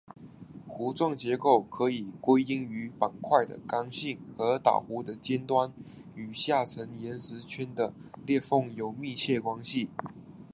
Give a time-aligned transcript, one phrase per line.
[0.67, 5.71] 弧状结构可以归因于板块的刚性和岛弧的尖端
[6.15, 7.93] 与下沉岩石圈的
[8.25, 9.91] 裂缝有密切关系。